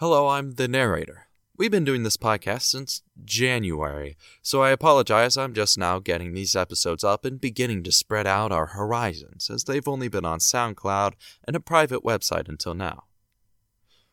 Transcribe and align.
Hello, 0.00 0.28
I'm 0.28 0.52
the 0.52 0.68
narrator. 0.68 1.26
We've 1.56 1.72
been 1.72 1.84
doing 1.84 2.04
this 2.04 2.16
podcast 2.16 2.62
since 2.62 3.02
January, 3.24 4.16
so 4.42 4.62
I 4.62 4.70
apologize. 4.70 5.36
I'm 5.36 5.52
just 5.52 5.76
now 5.76 5.98
getting 5.98 6.32
these 6.34 6.54
episodes 6.54 7.02
up 7.02 7.24
and 7.24 7.40
beginning 7.40 7.82
to 7.82 7.90
spread 7.90 8.24
out 8.24 8.52
our 8.52 8.66
horizons, 8.66 9.50
as 9.50 9.64
they've 9.64 9.88
only 9.88 10.06
been 10.06 10.24
on 10.24 10.38
SoundCloud 10.38 11.14
and 11.48 11.56
a 11.56 11.60
private 11.60 12.04
website 12.04 12.48
until 12.48 12.74
now. 12.74 13.06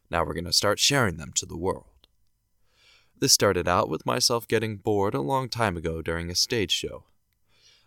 Now 0.10 0.26
we're 0.26 0.34
going 0.34 0.46
to 0.46 0.54
start 0.54 0.80
sharing 0.80 1.18
them 1.18 1.34
to 1.36 1.46
the 1.46 1.56
world. 1.56 2.08
This 3.20 3.34
started 3.34 3.68
out 3.68 3.88
with 3.88 4.08
myself 4.08 4.48
getting 4.48 4.78
bored 4.78 5.14
a 5.14 5.22
long 5.22 5.50
time 5.50 5.78
ago 5.78 6.02
during 6.02 6.32
a 6.32 6.36
stage 6.36 6.72
show. 6.72 7.04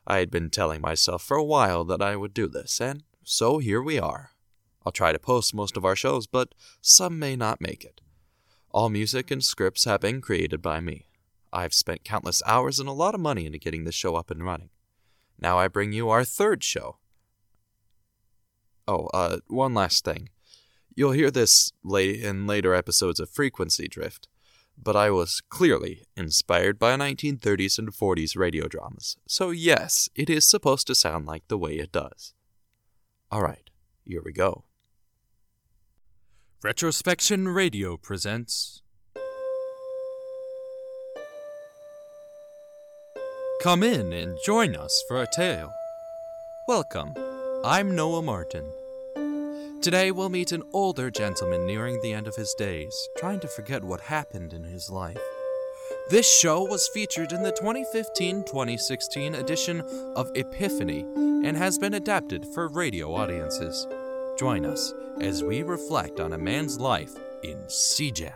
I 0.07 0.19
had 0.19 0.31
been 0.31 0.51
telling 0.51 0.81
myself 0.81 1.25
for 1.25 1.37
a 1.37 1.43
while 1.43 1.85
that 1.87 2.01
I 2.01 2.15
would 2.15 2.33
do 2.33 2.47
this, 2.47 2.81
and 2.81 3.03
so 3.25 3.59
here 3.59 3.83
we 3.83 3.99
are. 3.99 4.31
I'll 4.89 4.93
try 4.93 5.13
to 5.13 5.19
post 5.19 5.53
most 5.53 5.77
of 5.77 5.85
our 5.85 5.95
shows, 5.95 6.27
but 6.27 6.55
some 6.81 7.19
may 7.19 7.37
not 7.37 7.61
make 7.61 7.85
it. 7.85 8.01
All 8.71 8.89
music 8.89 9.31
and 9.31 9.45
scripts 9.45 9.85
have 9.85 10.01
been 10.01 10.23
created 10.23 10.63
by 10.63 10.81
me. 10.81 11.09
I've 11.53 11.75
spent 11.75 12.05
countless 12.05 12.43
hours 12.47 12.81
and 12.81 12.89
a 12.89 12.93
lot 12.93 13.15
of 13.15 13.21
money 13.21 13.45
into 13.45 13.59
getting 13.59 13.85
this 13.85 13.95
show 13.95 14.17
up 14.17 14.31
and 14.31 14.43
running. 14.43 14.71
Now 15.39 15.59
I 15.59 15.69
bring 15.69 15.93
you 15.93 16.09
our 16.09 16.25
third 16.25 16.65
show. 16.65 16.97
Oh, 18.87 19.09
uh, 19.13 19.41
one 19.49 19.75
last 19.75 20.07
thing. 20.07 20.31
You'll 20.95 21.13
hear 21.13 21.31
this 21.31 21.71
late 21.85 22.23
in 22.25 22.47
later 22.47 22.75
episodes 22.75 23.21
of 23.21 23.29
Frequency 23.29 23.89
Drift, 23.89 24.27
but 24.83 24.97
I 24.97 25.11
was 25.11 25.43
clearly 25.51 26.07
inspired 26.17 26.79
by 26.79 26.97
1930s 26.97 27.79
and 27.79 27.93
40s 27.93 28.39
radio 28.39 28.69
dramas, 28.69 29.19
so 29.27 29.51
yes, 29.51 30.09
it 30.15 30.31
is 30.31 30.49
supposed 30.49 30.87
to 30.87 30.95
sound 30.95 31.27
like 31.27 31.47
the 31.49 31.59
way 31.59 31.75
it 31.75 31.93
does. 31.93 32.33
Alright, 33.31 33.69
here 34.07 34.23
we 34.25 34.33
go. 34.33 34.65
Retrospection 36.61 37.47
Radio 37.47 37.97
presents. 37.97 38.83
Come 43.63 43.85
in 43.85 44.13
and 44.13 44.37
join 44.45 44.75
us 44.75 45.05
for 45.07 45.23
a 45.23 45.29
tale. 45.33 45.73
Welcome, 46.67 47.15
I'm 47.65 47.95
Noah 47.95 48.23
Martin. 48.23 48.65
Today 49.83 50.11
we'll 50.11 50.31
meet 50.31 50.51
an 50.51 50.65
older 50.73 51.13
gentleman 51.13 51.65
nearing 51.65 52.03
the 52.03 52.13
end 52.13 52.27
of 52.27 52.35
his 52.35 52.53
days, 52.59 52.93
trying 53.19 53.39
to 53.39 53.47
forget 53.47 53.85
what 53.85 54.01
happened 54.01 54.53
in 54.53 54.65
his 54.65 54.91
life. 54.91 55.17
This 56.11 56.29
show 56.29 56.65
was 56.65 56.89
featured 56.89 57.31
in 57.31 57.45
the 57.45 57.53
2015 57.53 58.43
2016 58.43 59.37
edition 59.37 59.81
of 60.17 60.33
Epiphany 60.35 61.03
and 61.47 61.57
has 61.57 61.79
been 61.79 61.95
adapted 61.95 62.45
for 62.53 62.67
radio 62.67 63.15
audiences. 63.15 63.87
Join 64.39 64.65
us 64.65 64.95
as 65.21 65.43
we 65.43 65.65
reflect 65.65 66.21
on 66.21 66.33
a 66.33 66.39
man's 66.39 66.79
life 66.79 67.13
in 67.43 67.69
Sea 67.69 68.13
Gem. 68.13 68.33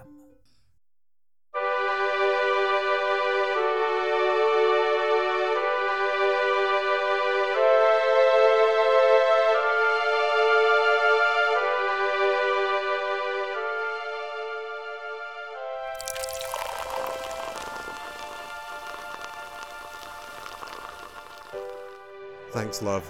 Thanks, 22.50 22.82
love. 22.82 23.08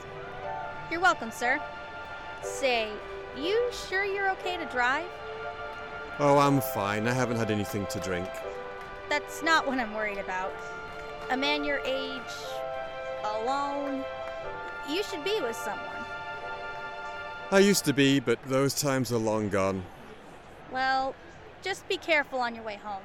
You're 0.91 1.01
welcome, 1.01 1.31
sir. 1.31 1.59
Say, 2.43 2.89
you 3.37 3.71
sure 3.89 4.05
you're 4.05 4.31
okay 4.33 4.57
to 4.57 4.67
drive? 4.67 5.09
Oh, 6.19 6.39
I'm 6.39 6.61
fine. 6.61 7.07
I 7.07 7.13
haven't 7.13 7.37
had 7.37 7.51
anything 7.51 7.87
to 7.87 8.01
drink. 8.01 8.29
That's 9.09 9.43
not 9.43 9.67
what 9.67 9.79
I'm 9.79 9.95
worried 9.95 10.19
about. 10.19 10.53
A 11.31 11.37
man 11.37 11.65
your 11.65 11.79
age, 11.81 12.21
alone, 13.25 14.05
you 14.91 15.03
should 15.03 15.25
be 15.25 15.41
with 15.41 15.57
someone. 15.57 16.05
I 17.51 17.61
used 17.61 17.85
to 17.85 17.93
be, 17.93 18.21
but 18.21 18.43
those 18.45 18.75
times 18.75 19.13
are 19.13 19.19
long 19.19 19.49
gone. 19.49 19.85
Well, 20.71 21.15
just 21.63 21.89
be 21.89 21.97
careful 21.97 22.41
on 22.41 22.55
your 22.55 22.65
way 22.65 22.77
home. 22.77 23.03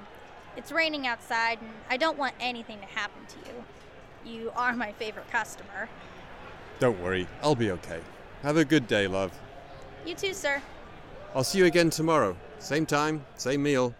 It's 0.55 0.71
raining 0.71 1.05
outside, 1.05 1.59
and 1.61 1.71
I 1.89 1.97
don't 1.97 2.17
want 2.17 2.33
anything 2.39 2.79
to 2.79 2.85
happen 2.85 3.21
to 3.27 3.37
you. 3.49 3.63
You 4.39 4.51
are 4.55 4.75
my 4.75 4.91
favorite 4.93 5.29
customer. 5.29 5.89
Don't 6.79 6.99
worry, 7.01 7.27
I'll 7.41 7.55
be 7.55 7.71
okay. 7.71 7.99
Have 8.43 8.57
a 8.57 8.65
good 8.65 8.87
day, 8.87 9.07
love. 9.07 9.31
You 10.05 10.13
too, 10.13 10.33
sir. 10.33 10.61
I'll 11.33 11.43
see 11.43 11.57
you 11.57 11.65
again 11.65 11.89
tomorrow. 11.89 12.37
Same 12.59 12.85
time, 12.85 13.25
same 13.35 13.63
meal. 13.63 13.93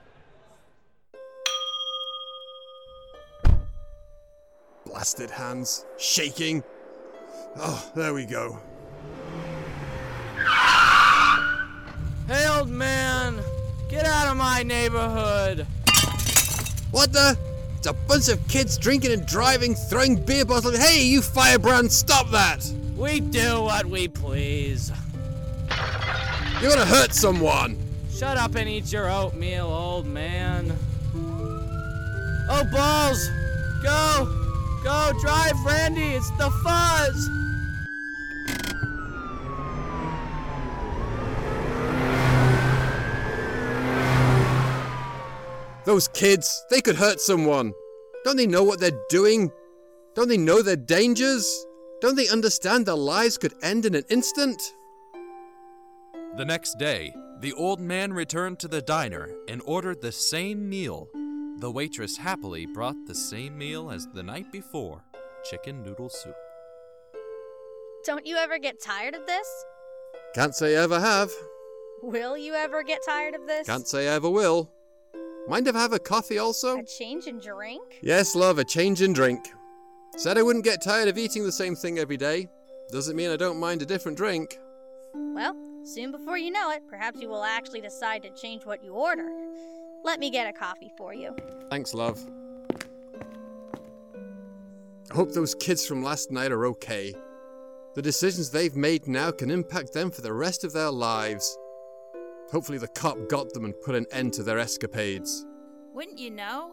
Blasted 4.86 5.32
hands, 5.32 5.86
shaking. 5.98 6.64
Oh, 7.58 7.92
there 7.96 8.14
we 8.14 8.26
go. 8.26 8.60
Hey, 12.28 12.48
old 12.48 12.70
man! 12.70 13.40
Get 13.90 14.06
out 14.06 14.28
of 14.28 14.38
my 14.38 14.62
neighborhood! 14.64 15.66
What 16.92 17.12
the? 17.12 17.38
It's 17.78 17.88
a 17.88 17.94
bunch 17.94 18.28
of 18.30 18.46
kids 18.48 18.78
drinking 18.78 19.14
and 19.14 19.26
driving, 19.26 19.76
throwing 19.76 20.24
beer 20.24 20.46
bottles. 20.46 20.78
Hey, 20.78 21.04
you 21.06 21.22
firebrand, 21.22 21.92
stop 21.92 22.30
that! 22.32 22.70
We 22.98 23.20
do 23.20 23.62
what 23.62 23.86
we 23.86 24.08
please. 24.08 24.92
You're 26.60 26.72
gonna 26.72 26.84
hurt 26.84 27.14
someone! 27.14 27.78
Shut 28.12 28.38
up 28.38 28.56
and 28.56 28.68
eat 28.68 28.92
your 28.92 29.08
oatmeal, 29.12 29.68
old 29.68 30.08
man. 30.08 30.76
Oh, 32.50 32.64
balls! 32.72 33.30
Go! 33.84 34.34
Go, 34.84 35.12
drive, 35.22 35.54
Randy! 35.64 36.16
It's 36.16 36.32
the 36.32 36.50
fuzz! 36.64 37.30
Those 45.86 46.08
kids, 46.08 46.66
they 46.72 46.82
could 46.82 46.96
hurt 46.96 47.22
someone. 47.22 47.74
Don't 48.24 48.38
they 48.38 48.48
know 48.48 48.64
what 48.64 48.80
they're 48.80 49.00
doing? 49.10 49.52
Don't 50.16 50.30
they 50.30 50.38
know 50.38 50.64
their 50.64 50.76
dangers? 50.76 51.68
Don't 52.00 52.16
they 52.16 52.28
understand 52.28 52.86
their 52.86 52.96
lives 52.96 53.38
could 53.38 53.56
end 53.64 53.86
in 53.86 53.96
an 53.96 54.04
instant? 54.10 54.62
The 56.38 56.46
next 56.46 56.78
day, 56.78 57.16
the 57.40 57.54
old 57.54 57.80
man 57.80 58.14
returned 58.14 58.60
to 58.60 58.68
the 58.68 58.82
diner 58.82 59.30
and 59.48 59.62
ordered 59.66 60.02
the 60.02 60.12
same 60.12 60.70
meal. 60.70 61.10
The 61.60 61.72
waitress 61.72 62.18
happily 62.18 62.68
brought 62.68 63.08
the 63.08 63.16
same 63.16 63.58
meal 63.58 63.90
as 63.90 64.08
the 64.14 64.22
night 64.22 64.52
before 64.52 65.02
chicken 65.50 65.82
noodle 65.82 66.10
soup. 66.10 66.36
Don't 68.06 68.28
you 68.28 68.36
ever 68.36 68.60
get 68.60 68.80
tired 68.80 69.16
of 69.16 69.26
this? 69.26 69.48
Can't 70.36 70.54
say 70.54 70.78
I 70.78 70.84
ever 70.84 71.00
have. 71.00 71.32
Will 72.04 72.38
you 72.38 72.54
ever 72.54 72.84
get 72.84 73.02
tired 73.04 73.34
of 73.34 73.48
this? 73.48 73.66
Can't 73.66 73.88
say 73.88 74.08
I 74.08 74.14
ever 74.14 74.30
will. 74.30 74.72
Mind 75.48 75.68
if 75.68 75.76
I 75.76 75.80
have 75.80 75.94
a 75.94 76.00
coffee 76.00 76.38
also? 76.38 76.78
A 76.78 76.84
change 76.84 77.26
in 77.26 77.40
drink? 77.40 78.00
Yes, 78.02 78.36
love, 78.36 78.60
a 78.60 78.64
change 78.64 79.02
in 79.02 79.14
drink. 79.14 79.48
Said 80.16 80.38
I 80.38 80.44
wouldn't 80.44 80.66
get 80.66 80.82
tired 80.82 81.08
of 81.08 81.18
eating 81.18 81.44
the 81.44 81.52
same 81.52 81.76
thing 81.76 82.00
every 82.00 82.18
day. 82.18 82.48
Doesn't 82.90 83.16
mean 83.16 83.30
I 83.30 83.36
don't 83.36 83.60
mind 83.60 83.82
a 83.82 83.86
different 83.86 84.18
drink. 84.18 84.60
Well, 85.14 85.56
soon 85.84 86.12
before 86.12 86.38
you 86.38 86.52
know 86.52 86.72
it, 86.72 86.84
perhaps 86.90 87.22
you 87.22 87.28
will 87.30 87.44
actually 87.44 87.82
decide 87.82 88.24
to 88.24 88.30
change 88.30 88.66
what 88.66 88.84
you 88.84 88.94
order. 88.94 89.30
Let 90.04 90.20
me 90.20 90.30
get 90.30 90.48
a 90.48 90.54
coffee 90.54 90.92
for 90.98 91.14
you. 91.14 91.36
Thanks, 91.70 91.94
love. 91.94 92.20
I 95.12 95.14
hope 95.14 95.34
those 95.34 95.56
kids 95.56 95.86
from 95.86 96.04
last 96.04 96.32
night 96.32 96.52
are 96.52 96.66
okay. 96.68 97.14
The 97.96 98.02
decisions 98.02 98.50
they've 98.50 98.76
made 98.76 99.08
now 99.08 99.32
can 99.32 99.50
impact 99.50 99.94
them 99.94 100.12
for 100.12 100.22
the 100.22 100.34
rest 100.34 100.64
of 100.64 100.74
their 100.74 100.92
lives. 100.92 101.58
Hopefully, 102.52 102.78
the 102.78 102.88
cop 102.88 103.18
got 103.28 103.54
them 103.54 103.66
and 103.66 103.80
put 103.82 103.96
an 103.96 104.06
end 104.12 104.34
to 104.34 104.44
their 104.44 104.60
escapades. 104.60 105.46
Wouldn't 105.94 106.20
you 106.20 106.30
know? 106.32 106.72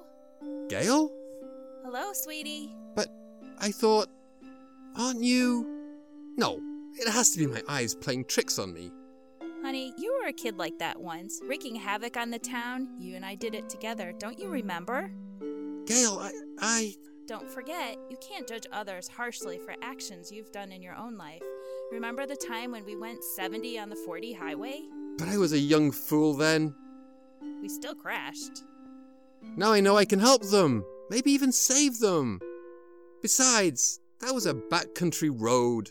Gail? 0.68 1.10
Hello, 1.82 2.12
sweetie. 2.12 2.74
I 3.58 3.70
thought. 3.70 4.08
Aren't 4.96 5.22
you. 5.22 5.66
No, 6.36 6.60
it 6.96 7.10
has 7.10 7.30
to 7.30 7.38
be 7.38 7.46
my 7.46 7.62
eyes 7.68 7.94
playing 7.94 8.26
tricks 8.26 8.58
on 8.58 8.72
me. 8.72 8.92
Honey, 9.62 9.92
you 9.96 10.16
were 10.20 10.28
a 10.28 10.32
kid 10.32 10.58
like 10.58 10.78
that 10.78 11.00
once, 11.00 11.40
wreaking 11.42 11.74
havoc 11.74 12.16
on 12.16 12.30
the 12.30 12.38
town. 12.38 12.88
You 12.98 13.16
and 13.16 13.24
I 13.24 13.34
did 13.34 13.54
it 13.54 13.68
together. 13.68 14.12
Don't 14.18 14.38
you 14.38 14.48
remember? 14.48 15.10
Gail, 15.86 16.18
I. 16.20 16.32
I. 16.60 16.94
Don't 17.26 17.50
forget, 17.50 17.96
you 18.10 18.18
can't 18.18 18.46
judge 18.46 18.66
others 18.70 19.08
harshly 19.08 19.56
for 19.56 19.74
actions 19.80 20.30
you've 20.30 20.52
done 20.52 20.70
in 20.70 20.82
your 20.82 20.94
own 20.94 21.16
life. 21.16 21.40
Remember 21.90 22.26
the 22.26 22.36
time 22.36 22.72
when 22.72 22.84
we 22.84 22.96
went 22.96 23.24
70 23.24 23.78
on 23.78 23.88
the 23.88 23.96
40 23.96 24.34
highway? 24.34 24.82
But 25.16 25.28
I 25.28 25.38
was 25.38 25.54
a 25.54 25.58
young 25.58 25.90
fool 25.90 26.34
then. 26.34 26.74
We 27.62 27.70
still 27.70 27.94
crashed. 27.94 28.64
Now 29.56 29.72
I 29.72 29.80
know 29.80 29.96
I 29.96 30.04
can 30.04 30.18
help 30.18 30.42
them. 30.42 30.84
Maybe 31.08 31.30
even 31.30 31.52
save 31.52 31.98
them. 31.98 32.40
Besides, 33.24 34.00
that 34.20 34.34
was 34.34 34.44
a 34.44 34.52
backcountry 34.52 35.32
road. 35.34 35.90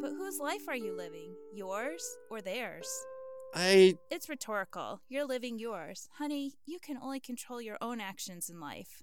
But 0.00 0.12
whose 0.12 0.38
life 0.38 0.66
are 0.66 0.74
you 0.74 0.96
living? 0.96 1.34
Yours 1.52 2.02
or 2.30 2.40
theirs? 2.40 2.88
I. 3.54 3.98
It's 4.10 4.30
rhetorical. 4.30 5.02
You're 5.10 5.26
living 5.26 5.58
yours. 5.58 6.08
Honey, 6.16 6.54
you 6.64 6.78
can 6.80 6.96
only 7.02 7.20
control 7.20 7.60
your 7.60 7.76
own 7.82 8.00
actions 8.00 8.48
in 8.48 8.60
life. 8.60 9.02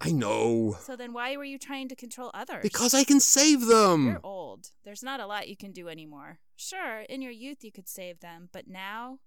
I 0.00 0.12
know. 0.12 0.78
So 0.80 0.96
then 0.96 1.12
why 1.12 1.36
were 1.36 1.44
you 1.44 1.58
trying 1.58 1.90
to 1.90 1.94
control 1.94 2.30
others? 2.32 2.62
Because 2.62 2.94
I 2.94 3.04
can 3.04 3.20
save 3.20 3.66
them. 3.66 4.06
You're 4.06 4.20
old. 4.24 4.70
There's 4.86 5.02
not 5.02 5.20
a 5.20 5.26
lot 5.26 5.46
you 5.46 5.58
can 5.58 5.72
do 5.72 5.90
anymore. 5.90 6.38
Sure, 6.56 7.00
in 7.00 7.20
your 7.20 7.32
youth 7.32 7.62
you 7.62 7.70
could 7.70 7.86
save 7.86 8.20
them, 8.20 8.48
but 8.50 8.66
now? 8.66 9.18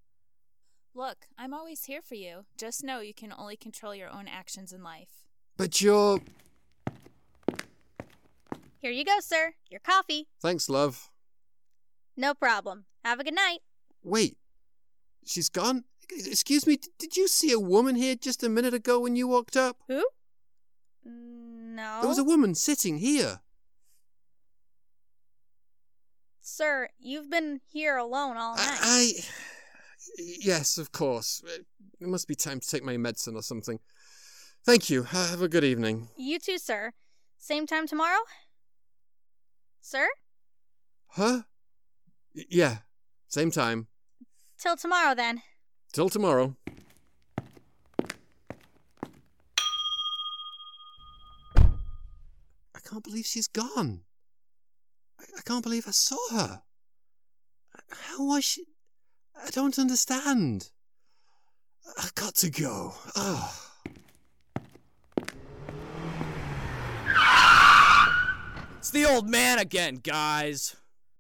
Look, 0.96 1.28
I'm 1.38 1.54
always 1.54 1.84
here 1.84 2.02
for 2.02 2.16
you. 2.16 2.46
Just 2.58 2.84
know 2.84 3.02
you 3.02 3.14
can 3.14 3.32
only 3.32 3.56
control 3.56 3.94
your 3.94 4.10
own 4.10 4.28
actions 4.28 4.74
in 4.74 4.82
life. 4.82 5.28
But 5.58 5.80
you're. 5.80 6.22
Here 8.82 8.92
you 8.92 9.06
go, 9.06 9.20
sir. 9.20 9.54
Your 9.70 9.80
coffee. 9.80 10.28
Thanks, 10.42 10.68
love. 10.68 11.12
No 12.18 12.34
problem. 12.34 12.86
Have 13.06 13.20
a 13.20 13.24
good 13.24 13.36
night. 13.36 13.60
Wait. 14.04 14.38
She's 15.24 15.50
gone? 15.50 15.84
Excuse 16.10 16.66
me, 16.66 16.78
did 16.98 17.16
you 17.16 17.28
see 17.28 17.52
a 17.52 17.60
woman 17.60 17.96
here 17.96 18.16
just 18.16 18.44
a 18.44 18.50
minute 18.50 18.74
ago 18.74 19.00
when 19.00 19.16
you 19.16 19.28
walked 19.28 19.56
up? 19.56 19.78
Who? 19.88 20.04
Mm, 21.08 21.76
no. 21.76 22.00
There 22.02 22.10
was 22.10 22.18
a 22.18 22.24
woman 22.24 22.56
sitting 22.56 22.98
here. 22.98 23.42
Sir, 26.42 26.90
you've 27.00 27.30
been 27.30 27.62
here 27.72 27.98
alone 27.98 28.36
all 28.36 28.56
night. 28.56 28.78
I, 28.82 29.12
I. 29.18 29.24
Yes, 30.18 30.78
of 30.78 30.92
course. 30.92 31.44
It 31.46 32.08
must 32.08 32.28
be 32.28 32.36
time 32.36 32.60
to 32.60 32.68
take 32.68 32.84
my 32.84 32.98
medicine 32.98 33.36
or 33.36 33.44
something. 33.44 33.80
Thank 34.66 34.90
you. 34.90 35.04
Have 35.04 35.42
a 35.42 35.48
good 35.48 35.64
evening. 35.64 36.10
You 36.18 36.40
too, 36.40 36.58
sir. 36.58 36.94
Same 37.38 37.66
time 37.66 37.88
tomorrow? 37.88 38.20
Sir? 39.82 40.08
Huh? 41.08 41.42
Y- 42.36 42.46
yeah, 42.50 42.78
same 43.28 43.52
time. 43.52 43.88
Till 44.58 44.78
tomorrow 44.78 45.16
then. 45.16 45.42
Till 45.92 46.10
tomorrow. 46.10 46.56
I 51.58 52.80
can't 52.88 53.04
believe 53.04 53.26
she's 53.26 53.48
gone. 53.48 54.02
I, 55.20 55.24
I 55.38 55.42
can't 55.42 55.64
believe 55.64 55.88
I 55.88 55.92
saw 55.92 56.18
her. 56.32 56.62
How 57.90 58.24
was 58.26 58.44
she? 58.46 58.66
I 59.36 59.50
don't 59.50 59.80
understand. 59.80 60.70
I've 61.98 62.16
got 62.16 62.36
to 62.36 62.50
go. 62.50 62.94
Oh. 63.16 63.71
It's 68.82 68.90
the 68.90 69.06
old 69.06 69.30
man 69.30 69.60
again, 69.60 69.98
guys. 69.98 70.76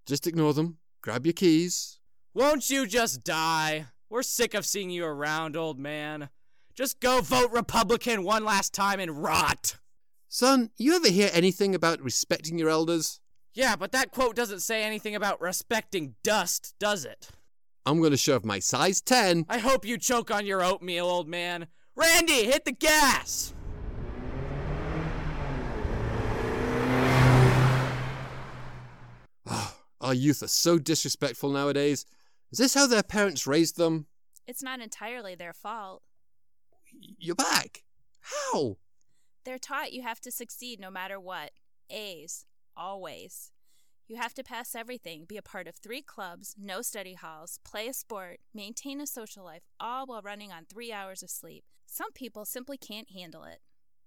Just 0.07 0.25
ignore 0.25 0.51
them. 0.51 0.79
Grab 1.03 1.27
your 1.27 1.33
keys. 1.33 1.99
Won't 2.33 2.71
you 2.71 2.87
just 2.87 3.23
die? 3.23 3.85
We're 4.09 4.23
sick 4.23 4.55
of 4.55 4.65
seeing 4.65 4.89
you 4.89 5.05
around, 5.05 5.55
old 5.55 5.77
man. 5.77 6.29
Just 6.73 6.99
go 6.99 7.21
vote 7.21 7.51
Republican 7.51 8.23
one 8.23 8.43
last 8.43 8.73
time 8.73 8.99
and 8.99 9.21
rot. 9.21 9.77
Son, 10.27 10.71
you 10.75 10.95
ever 10.95 11.09
hear 11.09 11.29
anything 11.33 11.75
about 11.75 12.01
respecting 12.01 12.57
your 12.57 12.69
elders? 12.69 13.19
Yeah, 13.53 13.75
but 13.75 13.91
that 13.91 14.09
quote 14.09 14.35
doesn't 14.35 14.61
say 14.61 14.81
anything 14.81 15.13
about 15.13 15.39
respecting 15.39 16.15
dust, 16.23 16.73
does 16.79 17.05
it? 17.05 17.29
I'm 17.85 17.99
going 17.99 18.09
to 18.09 18.17
shove 18.17 18.43
my 18.43 18.57
size 18.57 19.01
10. 19.01 19.45
I 19.47 19.59
hope 19.59 19.85
you 19.85 19.99
choke 19.99 20.31
on 20.31 20.47
your 20.47 20.63
oatmeal, 20.63 21.05
old 21.05 21.27
man. 21.27 21.67
Randy, 21.95 22.45
hit 22.45 22.65
the 22.65 22.71
gas! 22.71 23.53
Our 30.11 30.15
youth 30.15 30.43
are 30.43 30.47
so 30.47 30.77
disrespectful 30.77 31.49
nowadays. 31.51 32.05
Is 32.51 32.59
this 32.59 32.73
how 32.73 32.85
their 32.85 33.01
parents 33.01 33.47
raised 33.47 33.77
them? 33.77 34.07
It's 34.45 34.61
not 34.61 34.81
entirely 34.81 35.35
their 35.35 35.53
fault. 35.53 36.03
You're 37.17 37.33
back. 37.33 37.83
How? 38.19 38.75
They're 39.45 39.57
taught 39.57 39.93
you 39.93 40.01
have 40.01 40.19
to 40.19 40.29
succeed 40.31 40.81
no 40.81 40.91
matter 40.91 41.17
what. 41.17 41.51
A's. 41.89 42.45
Always. 42.75 43.51
You 44.09 44.17
have 44.17 44.33
to 44.33 44.43
pass 44.43 44.75
everything, 44.75 45.23
be 45.23 45.37
a 45.37 45.41
part 45.41 45.65
of 45.65 45.75
three 45.75 46.01
clubs, 46.01 46.57
no 46.61 46.81
study 46.81 47.13
halls, 47.13 47.61
play 47.63 47.87
a 47.87 47.93
sport, 47.93 48.41
maintain 48.53 48.99
a 48.99 49.07
social 49.07 49.45
life, 49.45 49.63
all 49.79 50.05
while 50.05 50.21
running 50.21 50.51
on 50.51 50.65
three 50.65 50.91
hours 50.91 51.23
of 51.23 51.29
sleep. 51.29 51.63
Some 51.85 52.11
people 52.11 52.43
simply 52.43 52.77
can't 52.77 53.11
handle 53.11 53.45
it. 53.45 53.59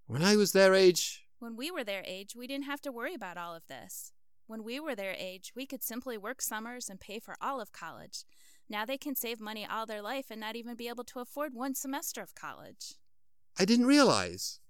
When 0.06 0.22
I 0.22 0.36
was 0.36 0.52
their 0.52 0.74
age, 0.74 1.24
When 1.38 1.56
we 1.56 1.70
were 1.70 1.84
their 1.84 2.02
age, 2.06 2.36
we 2.36 2.46
didn't 2.46 2.66
have 2.66 2.82
to 2.82 2.92
worry 2.92 3.14
about 3.14 3.38
all 3.38 3.54
of 3.54 3.66
this. 3.68 4.12
When 4.46 4.62
we 4.62 4.78
were 4.78 4.94
their 4.94 5.14
age, 5.18 5.52
we 5.56 5.66
could 5.66 5.82
simply 5.82 6.18
work 6.18 6.42
summers 6.42 6.88
and 6.90 7.00
pay 7.00 7.18
for 7.18 7.36
all 7.40 7.60
of 7.60 7.72
college. 7.72 8.24
Now 8.68 8.84
they 8.84 8.98
can 8.98 9.14
save 9.14 9.40
money 9.40 9.66
all 9.68 9.86
their 9.86 10.02
life 10.02 10.26
and 10.30 10.40
not 10.40 10.56
even 10.56 10.76
be 10.76 10.88
able 10.88 11.04
to 11.04 11.20
afford 11.20 11.54
one 11.54 11.74
semester 11.74 12.20
of 12.20 12.34
college. 12.34 12.94
I 13.58 13.64
didn't 13.64 13.86
realize. 13.86 14.60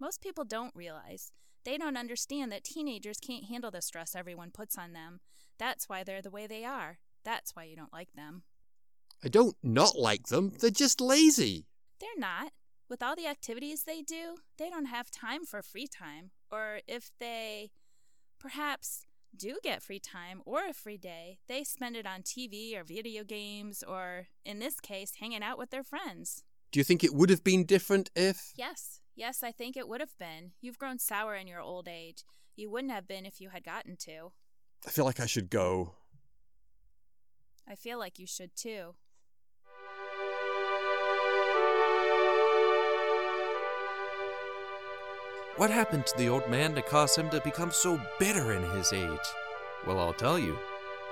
Most 0.00 0.20
people 0.20 0.44
don't 0.44 0.74
realize. 0.74 1.32
They 1.64 1.78
don't 1.78 1.96
understand 1.96 2.52
that 2.52 2.64
teenagers 2.64 3.18
can't 3.18 3.44
handle 3.44 3.70
the 3.70 3.80
stress 3.80 4.14
everyone 4.14 4.50
puts 4.50 4.76
on 4.76 4.92
them. 4.92 5.20
That's 5.58 5.88
why 5.88 6.04
they're 6.04 6.20
the 6.20 6.30
way 6.30 6.46
they 6.46 6.64
are. 6.64 6.98
That's 7.24 7.56
why 7.56 7.64
you 7.64 7.76
don't 7.76 7.92
like 7.92 8.12
them. 8.14 8.42
I 9.24 9.28
don't 9.28 9.56
not 9.62 9.96
like 9.96 10.26
them, 10.26 10.52
they're 10.60 10.70
just 10.70 11.00
lazy. 11.00 11.66
They're 12.00 12.10
not. 12.18 12.52
With 12.90 13.02
all 13.02 13.16
the 13.16 13.26
activities 13.26 13.84
they 13.84 14.02
do, 14.02 14.36
they 14.58 14.68
don't 14.68 14.86
have 14.86 15.10
time 15.10 15.46
for 15.46 15.62
free 15.62 15.86
time. 15.86 16.32
Or 16.50 16.80
if 16.86 17.10
they 17.18 17.70
perhaps 18.44 19.06
do 19.34 19.56
get 19.62 19.82
free 19.82 19.98
time 19.98 20.42
or 20.44 20.68
a 20.68 20.74
free 20.74 20.98
day, 20.98 21.38
they 21.48 21.64
spend 21.64 21.96
it 21.96 22.06
on 22.06 22.20
TV 22.20 22.78
or 22.78 22.84
video 22.84 23.24
games 23.24 23.82
or, 23.82 24.26
in 24.44 24.58
this 24.58 24.80
case, 24.80 25.14
hanging 25.18 25.42
out 25.42 25.56
with 25.56 25.70
their 25.70 25.82
friends. 25.82 26.44
Do 26.70 26.78
you 26.78 26.84
think 26.84 27.02
it 27.02 27.14
would 27.14 27.30
have 27.30 27.42
been 27.42 27.64
different 27.64 28.10
if. 28.14 28.52
Yes, 28.54 29.00
yes, 29.16 29.42
I 29.42 29.50
think 29.50 29.78
it 29.78 29.88
would 29.88 30.00
have 30.00 30.18
been. 30.18 30.52
You've 30.60 30.78
grown 30.78 30.98
sour 30.98 31.34
in 31.34 31.46
your 31.46 31.62
old 31.62 31.88
age. 31.88 32.24
You 32.54 32.70
wouldn't 32.70 32.92
have 32.92 33.08
been 33.08 33.24
if 33.24 33.40
you 33.40 33.48
had 33.48 33.64
gotten 33.64 33.96
to. 34.00 34.32
I 34.86 34.90
feel 34.90 35.06
like 35.06 35.20
I 35.20 35.26
should 35.26 35.48
go. 35.48 35.94
I 37.66 37.76
feel 37.76 37.98
like 37.98 38.18
you 38.18 38.26
should 38.26 38.54
too. 38.54 38.94
What 45.56 45.70
happened 45.70 46.04
to 46.06 46.18
the 46.18 46.28
old 46.28 46.50
man 46.50 46.74
to 46.74 46.82
cause 46.82 47.14
him 47.14 47.30
to 47.30 47.40
become 47.40 47.70
so 47.70 48.00
bitter 48.18 48.52
in 48.54 48.64
his 48.70 48.92
age? 48.92 49.28
Well, 49.86 50.00
I'll 50.00 50.12
tell 50.12 50.36
you. 50.36 50.58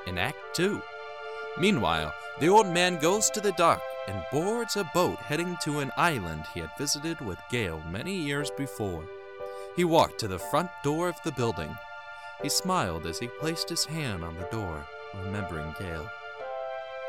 In 0.08 0.18
Act 0.18 0.36
2. 0.54 0.82
Meanwhile, 1.60 2.12
the 2.40 2.48
old 2.48 2.66
man 2.66 2.98
goes 2.98 3.30
to 3.30 3.40
the 3.40 3.52
dock 3.52 3.80
and 4.08 4.24
boards 4.32 4.74
a 4.74 4.90
boat 4.92 5.18
heading 5.18 5.56
to 5.62 5.78
an 5.78 5.92
island 5.96 6.42
he 6.52 6.58
had 6.58 6.70
visited 6.76 7.20
with 7.20 7.38
Gail 7.52 7.84
many 7.88 8.16
years 8.16 8.50
before. 8.50 9.04
He 9.76 9.84
walked 9.84 10.18
to 10.18 10.28
the 10.28 10.40
front 10.40 10.70
door 10.82 11.08
of 11.08 11.22
the 11.24 11.30
building. 11.30 11.76
He 12.42 12.48
smiled 12.48 13.06
as 13.06 13.20
he 13.20 13.28
placed 13.28 13.68
his 13.68 13.84
hand 13.84 14.24
on 14.24 14.34
the 14.34 14.48
door, 14.50 14.84
remembering 15.22 15.72
Gail. 15.78 16.10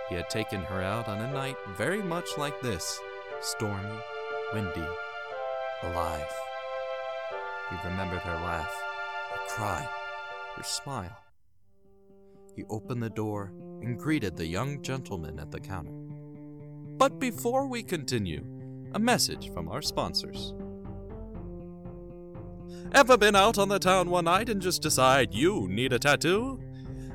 He 0.07 0.13
had 0.13 0.29
taken 0.29 0.61
her 0.61 0.83
out 0.83 1.07
on 1.07 1.19
a 1.19 1.33
night 1.33 1.55
very 1.75 2.03
much 2.03 2.27
like 2.37 2.61
this 2.61 2.99
stormy, 3.41 3.97
windy, 4.53 4.85
alive. 5.81 6.29
He 7.69 7.89
remembered 7.89 8.21
her 8.21 8.35
laugh, 8.35 8.73
her 9.31 9.55
cry, 9.55 9.89
her 10.55 10.63
smile. 10.63 11.17
He 12.55 12.63
opened 12.69 13.01
the 13.01 13.09
door 13.09 13.51
and 13.81 13.97
greeted 13.97 14.35
the 14.35 14.45
young 14.45 14.81
gentleman 14.81 15.39
at 15.39 15.51
the 15.51 15.59
counter. 15.59 15.91
But 16.97 17.19
before 17.19 17.67
we 17.67 17.83
continue, 17.83 18.45
a 18.93 18.99
message 18.99 19.51
from 19.53 19.67
our 19.67 19.81
sponsors. 19.81 20.53
Ever 22.93 23.17
been 23.17 23.35
out 23.35 23.57
on 23.57 23.69
the 23.69 23.79
town 23.79 24.09
one 24.09 24.25
night 24.25 24.49
and 24.49 24.61
just 24.61 24.81
decide 24.83 25.33
you 25.33 25.67
need 25.67 25.93
a 25.93 25.99
tattoo? 25.99 26.59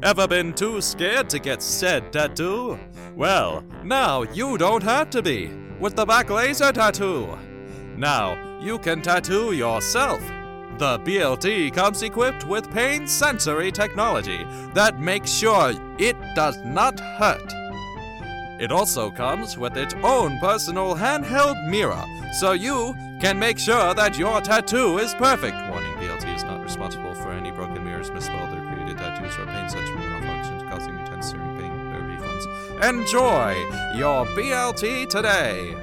Ever 0.03 0.27
been 0.27 0.53
too 0.53 0.81
scared 0.81 1.31
to 1.31 1.39
get 1.39 1.63
said 1.63 2.13
tattoo? 2.13 2.79
Well, 3.17 3.65
now 3.85 4.23
you 4.23 4.59
don't 4.59 4.83
have 4.83 5.11
to 5.11 5.23
be 5.23 5.51
with 5.79 5.95
the 5.95 6.07
back 6.07 6.31
laser 6.31 6.73
tattoo. 6.73 7.39
Now 7.97 8.61
you 8.61 8.79
can 8.79 9.03
tattoo 9.03 9.53
yourself. 9.53 10.21
The 10.79 11.01
BLT 11.01 11.75
comes 11.75 12.05
equipped 12.05 12.47
with 12.47 12.73
pain 12.73 13.09
sensory 13.09 13.73
technology 13.73 14.47
that 14.75 15.01
makes 15.01 15.29
sure 15.29 15.73
it 15.99 16.17
does 16.37 16.57
not 16.65 17.01
hurt. 17.01 17.53
It 18.61 18.71
also 18.71 19.11
comes 19.11 19.59
with 19.59 19.77
its 19.77 19.95
own 20.05 20.39
personal 20.39 20.95
handheld 20.95 21.69
mirror, 21.69 22.05
so 22.39 22.53
you 22.53 22.95
can 23.21 23.41
make 23.41 23.59
sure 23.59 23.93
that 23.93 24.17
your 24.17 24.41
tattoo 24.41 24.99
is 24.99 25.15
perfect. 25.15 25.57
Warning 25.69 25.95
BLT 25.95 26.37
is 26.37 26.45
not 26.45 26.63
responsible 26.63 27.13
for 27.13 27.33
any 27.33 27.51
broken 27.51 27.83
mirrors, 27.85 28.13
misspelled, 28.13 28.57
or 28.57 28.65
created 28.73 28.99
tattoos 28.99 29.37
or 29.37 29.47
pain 29.47 29.69
sensory 29.69 29.97
malfunctions 29.97 30.71
causing 30.71 30.97
intense 30.97 31.33
searing 31.33 31.59
pain. 31.59 31.91
No 31.91 31.99
refunds. 31.99 32.89
Enjoy 32.89 33.53
your 33.99 34.27
BLT 34.27 35.09
today! 35.09 35.75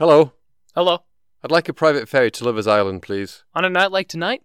Hello. 0.00 0.32
Hello. 0.74 1.00
I'd 1.44 1.50
like 1.50 1.68
a 1.68 1.74
private 1.74 2.08
ferry 2.08 2.30
to 2.30 2.44
Lover's 2.46 2.66
Island, 2.66 3.02
please. 3.02 3.44
On 3.54 3.66
a 3.66 3.68
night 3.68 3.92
like 3.92 4.08
tonight? 4.08 4.42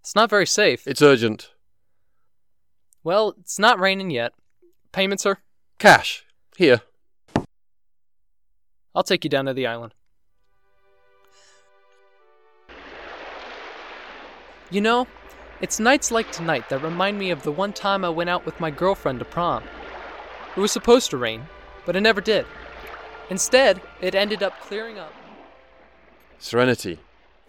It's 0.00 0.14
not 0.14 0.30
very 0.30 0.46
safe. 0.46 0.86
It's 0.86 1.02
urgent. 1.02 1.50
Well, 3.02 3.34
it's 3.38 3.58
not 3.58 3.78
raining 3.78 4.08
yet. 4.08 4.32
Payment, 4.92 5.20
sir? 5.20 5.36
Cash. 5.78 6.24
Here. 6.56 6.80
I'll 8.94 9.02
take 9.02 9.24
you 9.24 9.28
down 9.28 9.44
to 9.44 9.52
the 9.52 9.66
island. 9.66 9.92
You 14.70 14.80
know, 14.80 15.06
it's 15.60 15.78
nights 15.78 16.10
like 16.10 16.32
tonight 16.32 16.70
that 16.70 16.82
remind 16.82 17.18
me 17.18 17.30
of 17.30 17.42
the 17.42 17.52
one 17.52 17.74
time 17.74 18.06
I 18.06 18.08
went 18.08 18.30
out 18.30 18.46
with 18.46 18.58
my 18.58 18.70
girlfriend 18.70 19.18
to 19.18 19.26
prom. 19.26 19.64
It 20.56 20.60
was 20.60 20.72
supposed 20.72 21.10
to 21.10 21.18
rain, 21.18 21.46
but 21.84 21.94
it 21.94 22.00
never 22.00 22.22
did. 22.22 22.46
Instead, 23.30 23.80
it 24.00 24.14
ended 24.14 24.42
up 24.42 24.60
clearing 24.60 24.98
up. 24.98 25.12
Serenity, 26.38 26.98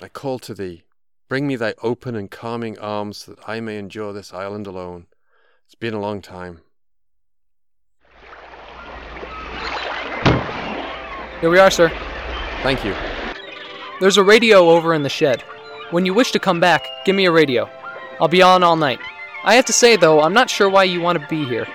I 0.02 0.08
call 0.08 0.40
to 0.40 0.54
thee. 0.54 0.84
Bring 1.28 1.48
me 1.48 1.56
thy 1.56 1.74
open 1.82 2.16
and 2.16 2.30
calming 2.30 2.78
arms 2.80 3.26
that 3.26 3.40
I 3.48 3.60
may 3.60 3.78
endure 3.78 4.14
this 4.14 4.34
island 4.34 4.68
alone. 4.68 5.08
It's 5.66 5.76
been 5.76 5.94
a 5.94 6.00
long 6.00 6.22
time. 6.22 6.62
Here 11.42 11.50
we 11.50 11.60
are, 11.60 11.72
sir. 11.72 11.90
Thank 12.64 12.86
you. 12.86 12.96
There's 14.00 14.18
a 14.18 14.24
radio 14.24 14.70
over 14.70 14.94
in 14.94 15.04
the 15.04 15.10
shed. 15.10 15.42
When 15.92 16.06
you 16.06 16.14
wish 16.14 16.32
to 16.32 16.40
come 16.40 16.60
back, 16.60 16.86
give 17.06 17.16
me 17.16 17.26
a 17.26 17.32
radio. 17.32 17.70
I'll 18.20 18.28
be 18.28 18.42
on 18.42 18.64
all 18.64 18.76
night. 18.76 19.00
I 19.44 19.56
have 19.56 19.66
to 19.66 19.74
say, 19.74 19.96
though, 19.96 20.22
I'm 20.22 20.34
not 20.34 20.50
sure 20.50 20.70
why 20.70 20.86
you 20.86 21.02
want 21.02 21.20
to 21.20 21.28
be 21.28 21.46
here. 21.46 21.68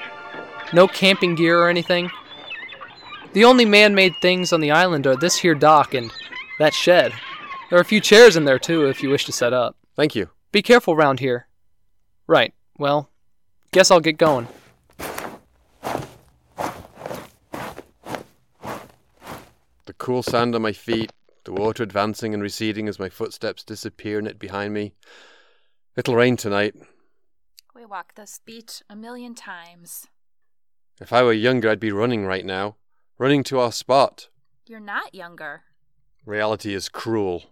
No 0.72 0.88
camping 0.88 1.34
gear 1.34 1.60
or 1.60 1.68
anything. 1.68 2.10
The 3.32 3.44
only 3.44 3.64
man 3.64 3.94
made 3.94 4.16
things 4.16 4.52
on 4.52 4.60
the 4.60 4.72
island 4.72 5.06
are 5.06 5.14
this 5.14 5.36
here 5.36 5.54
dock 5.54 5.94
and 5.94 6.10
that 6.58 6.74
shed. 6.74 7.12
There 7.68 7.78
are 7.78 7.82
a 7.82 7.84
few 7.84 8.00
chairs 8.00 8.36
in 8.36 8.44
there, 8.44 8.58
too, 8.58 8.86
if 8.86 9.04
you 9.04 9.08
wish 9.08 9.24
to 9.26 9.32
set 9.32 9.52
up. 9.52 9.76
Thank 9.94 10.16
you. 10.16 10.30
Be 10.50 10.62
careful 10.62 10.96
round 10.96 11.20
here. 11.20 11.46
Right, 12.26 12.52
well, 12.76 13.08
guess 13.70 13.92
I'll 13.92 14.00
get 14.00 14.18
going. 14.18 14.48
The 19.86 19.92
cool 19.96 20.24
sand 20.24 20.56
on 20.56 20.62
my 20.62 20.72
feet, 20.72 21.12
the 21.44 21.52
water 21.52 21.84
advancing 21.84 22.34
and 22.34 22.42
receding 22.42 22.88
as 22.88 22.98
my 22.98 23.08
footsteps 23.08 23.62
disappear 23.62 24.18
in 24.18 24.26
it 24.26 24.40
behind 24.40 24.74
me. 24.74 24.94
It'll 25.96 26.16
rain 26.16 26.36
tonight. 26.36 26.74
We 27.76 27.86
walk 27.86 28.16
this 28.16 28.40
beach 28.44 28.82
a 28.90 28.96
million 28.96 29.36
times. 29.36 30.08
If 31.00 31.12
I 31.12 31.22
were 31.22 31.32
younger, 31.32 31.70
I'd 31.70 31.78
be 31.78 31.92
running 31.92 32.26
right 32.26 32.44
now. 32.44 32.76
Running 33.20 33.44
to 33.44 33.58
our 33.58 33.70
spot. 33.70 34.30
You're 34.66 34.80
not 34.80 35.14
younger. 35.14 35.64
Reality 36.24 36.72
is 36.72 36.88
cruel. 36.88 37.50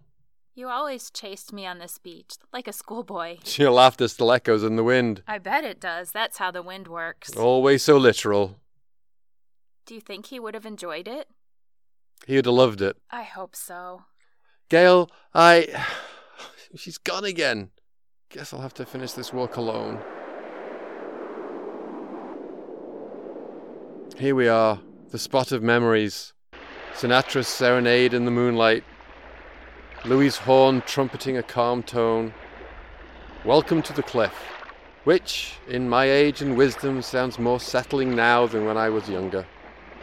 You 0.54 0.66
always 0.66 1.10
chased 1.10 1.52
me 1.52 1.66
on 1.66 1.78
this 1.78 1.98
beach, 1.98 2.36
like 2.54 2.66
a 2.66 2.72
schoolboy. 2.72 3.36
Your 3.56 3.72
laughter 3.72 4.08
still 4.08 4.32
echoes 4.32 4.64
in 4.64 4.76
the 4.76 4.82
wind. 4.82 5.22
I 5.28 5.36
bet 5.36 5.64
it 5.64 5.78
does. 5.78 6.10
That's 6.10 6.38
how 6.38 6.50
the 6.50 6.62
wind 6.62 6.88
works. 6.88 7.36
Always 7.36 7.82
so 7.82 7.98
literal. 7.98 8.56
Do 9.84 9.94
you 9.94 10.00
think 10.00 10.28
he 10.28 10.40
would 10.40 10.54
have 10.54 10.64
enjoyed 10.64 11.06
it? 11.06 11.28
He 12.26 12.36
would 12.36 12.46
have 12.46 12.54
loved 12.54 12.80
it. 12.80 12.96
I 13.10 13.24
hope 13.24 13.54
so. 13.54 14.04
Gail, 14.70 15.10
I. 15.34 15.84
She's 16.76 16.96
gone 16.96 17.26
again. 17.26 17.72
Guess 18.30 18.54
I'll 18.54 18.62
have 18.62 18.72
to 18.74 18.86
finish 18.86 19.12
this 19.12 19.34
walk 19.34 19.56
alone. 19.56 20.00
Here 24.16 24.34
we 24.34 24.48
are, 24.48 24.80
the 25.10 25.18
spot 25.18 25.52
of 25.52 25.62
memories. 25.62 26.34
Sinatra's 26.92 27.48
serenade 27.48 28.12
in 28.12 28.26
the 28.26 28.30
moonlight. 28.30 28.84
Louis' 30.04 30.36
horn 30.36 30.82
trumpeting 30.82 31.38
a 31.38 31.42
calm 31.42 31.82
tone. 31.82 32.34
Welcome 33.42 33.80
to 33.82 33.94
the 33.94 34.02
cliff, 34.02 34.34
which, 35.04 35.54
in 35.66 35.88
my 35.88 36.04
age 36.04 36.42
and 36.42 36.58
wisdom, 36.58 37.00
sounds 37.00 37.38
more 37.38 37.58
settling 37.58 38.14
now 38.14 38.46
than 38.46 38.66
when 38.66 38.76
I 38.76 38.90
was 38.90 39.08
younger. 39.08 39.46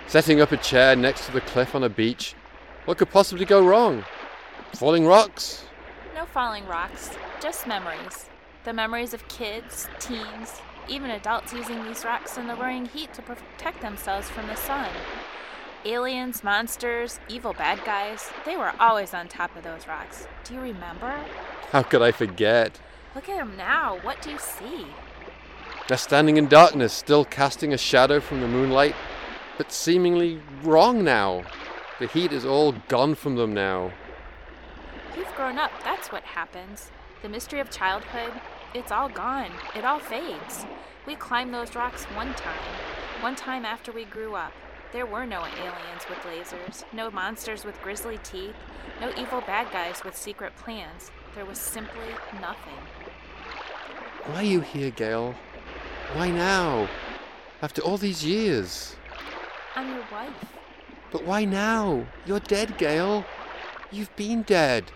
Setting 0.07 0.41
up 0.41 0.51
a 0.51 0.57
chair 0.57 0.95
next 0.95 1.27
to 1.27 1.31
the 1.31 1.41
cliff 1.41 1.75
on 1.75 1.83
a 1.83 1.89
beach, 1.89 2.33
what 2.85 2.97
could 2.97 3.11
possibly 3.11 3.45
go 3.45 3.63
wrong? 3.63 4.03
Falling 4.73 5.05
rocks? 5.05 5.65
No 6.15 6.25
falling 6.25 6.65
rocks, 6.65 7.11
just 7.39 7.67
memories. 7.67 8.25
The 8.63 8.73
memories 8.73 9.13
of 9.13 9.27
kids, 9.27 9.87
teens, 9.99 10.61
even 10.89 11.11
adults 11.11 11.53
using 11.53 11.83
these 11.83 12.03
rocks 12.05 12.37
in 12.37 12.47
the 12.47 12.55
roaring 12.55 12.85
heat 12.85 13.13
to 13.13 13.21
protect 13.21 13.81
themselves 13.81 14.29
from 14.29 14.47
the 14.47 14.55
sun. 14.55 14.89
Aliens, 15.85 16.43
monsters, 16.43 17.19
evil 17.29 17.53
bad 17.53 17.83
guys, 17.85 18.31
they 18.45 18.57
were 18.57 18.73
always 18.79 19.13
on 19.13 19.27
top 19.27 19.55
of 19.55 19.63
those 19.63 19.87
rocks. 19.87 20.27
Do 20.43 20.55
you 20.55 20.59
remember? 20.59 21.23
How 21.71 21.83
could 21.83 22.01
I 22.01 22.11
forget? 22.11 22.79
Look 23.13 23.29
at 23.29 23.37
them 23.37 23.55
now. 23.55 23.99
What 24.01 24.21
do 24.21 24.31
you 24.31 24.39
see? 24.39 24.87
They're 25.87 25.97
standing 25.97 26.37
in 26.37 26.47
darkness, 26.47 26.93
still 26.93 27.23
casting 27.23 27.71
a 27.71 27.77
shadow 27.77 28.19
from 28.19 28.41
the 28.41 28.47
moonlight, 28.47 28.95
but 29.57 29.71
seemingly 29.71 30.41
wrong 30.63 31.03
now. 31.03 31.43
The 31.99 32.07
heat 32.07 32.33
is 32.33 32.45
all 32.45 32.73
gone 32.87 33.13
from 33.13 33.35
them 33.35 33.53
now. 33.53 33.91
You've 35.15 35.33
grown 35.35 35.59
up. 35.59 35.71
That's 35.83 36.11
what 36.11 36.23
happens. 36.23 36.91
The 37.21 37.29
mystery 37.29 37.59
of 37.59 37.69
childhood, 37.69 38.33
it's 38.75 38.91
all 38.91 39.07
gone. 39.07 39.51
It 39.73 39.85
all 39.85 39.99
fades. 39.99 40.65
We 41.07 41.15
climbed 41.15 41.53
those 41.53 41.75
rocks 41.75 42.03
one 42.05 42.33
time. 42.33 42.59
One 43.21 43.35
time 43.35 43.63
after 43.63 43.91
we 43.91 44.03
grew 44.03 44.35
up. 44.35 44.51
There 44.91 45.05
were 45.05 45.25
no 45.25 45.39
aliens 45.39 46.05
with 46.09 46.19
lasers, 46.19 46.83
no 46.93 47.09
monsters 47.09 47.63
with 47.63 47.81
grisly 47.81 48.19
teeth, 48.23 48.55
no 48.99 49.11
evil 49.17 49.41
bad 49.41 49.71
guys 49.71 50.03
with 50.03 50.15
secret 50.17 50.55
plans. 50.57 51.09
There 51.35 51.45
was 51.45 51.57
simply 51.57 52.07
nothing. 52.41 52.77
Why 54.25 54.37
are 54.37 54.43
you 54.43 54.59
here, 54.59 54.91
Gail? 54.91 55.35
Why 56.13 56.29
now? 56.29 56.89
After 57.61 57.81
all 57.81 57.97
these 57.97 58.25
years? 58.25 58.95
I'm 59.75 59.89
your 59.89 60.05
wife. 60.11 60.33
But 61.11 61.23
why 61.23 61.45
now? 61.45 62.05
You're 62.25 62.41
dead, 62.41 62.77
Gail. 62.77 63.25
You've 63.91 64.15
been 64.17 64.43
dead. 64.43 64.91